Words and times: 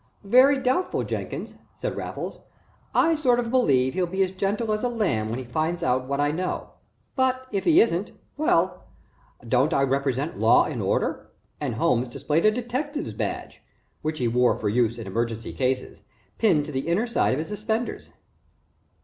"Very 0.23 0.57
doubtful, 0.57 1.03
Jenkins," 1.03 1.53
said 1.75 1.95
Raffles. 1.95 2.39
"I 2.91 3.13
sort 3.13 3.39
of 3.39 3.51
believe 3.51 3.93
he'll 3.93 4.07
be 4.07 4.23
as 4.23 4.31
gentle 4.31 4.71
as 4.71 4.81
a 4.83 4.89
lamb 4.89 5.29
when 5.29 5.37
he 5.37 5.45
finds 5.45 5.83
out 5.83 6.07
what 6.07 6.19
I 6.19 6.31
know 6.31 6.71
but, 7.15 7.45
if 7.51 7.65
he 7.65 7.79
isn't, 7.81 8.11
well, 8.35 8.85
don't 9.47 9.75
I 9.75 9.83
represent 9.83 10.39
law 10.39 10.63
and 10.65 10.81
order?" 10.81 11.29
and 11.59 11.75
Holmes 11.75 12.07
displayed 12.07 12.47
a 12.47 12.51
detective's 12.51 13.13
badge, 13.13 13.61
which 14.01 14.17
he 14.17 14.27
wore 14.27 14.55
for 14.57 14.69
use 14.69 14.97
in 14.97 15.05
emergency 15.05 15.53
cases, 15.53 16.01
pinned 16.39 16.65
to 16.65 16.71
the 16.71 16.87
inner 16.87 17.05
side 17.05 17.33
of 17.33 17.37
his 17.37 17.49
suspenders. 17.49 18.09